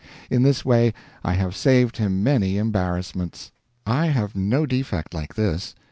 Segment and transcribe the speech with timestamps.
[0.31, 3.51] In this way I have saved him many embarrassments.
[3.85, 5.75] I have no defect like this.